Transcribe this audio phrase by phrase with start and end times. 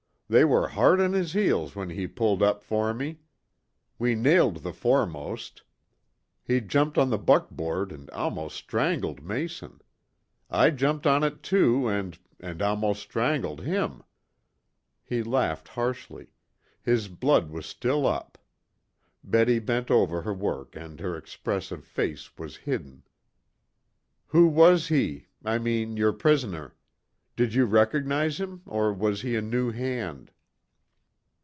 [0.33, 3.19] They were hard on his heels when he pulled up for me.
[3.99, 5.63] We nailed the foremost.
[6.45, 9.81] He jumped on the buckboard and almost strangled Mason.
[10.49, 14.03] I jumped on it too, and and almost strangled him."
[15.03, 16.27] He laughed harshly.
[16.81, 18.37] His blood was still up.
[19.25, 23.03] Betty bent over her work and her expressive face was hidden.
[24.27, 25.27] "Who was he?
[25.43, 26.73] I mean your prisoner.
[27.37, 30.31] Did you recognize him, or was he a new hand?"